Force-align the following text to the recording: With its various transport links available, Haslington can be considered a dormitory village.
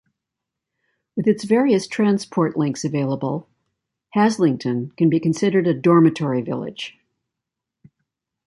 With 1.15 1.27
its 1.27 1.43
various 1.43 1.85
transport 1.85 2.57
links 2.57 2.83
available, 2.83 3.47
Haslington 4.15 4.97
can 4.97 5.11
be 5.11 5.19
considered 5.19 5.67
a 5.67 5.75
dormitory 5.75 6.41
village. 6.41 6.97